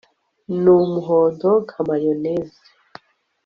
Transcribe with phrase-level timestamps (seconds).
[0.61, 2.59] n'umuhondo, nka mayoneze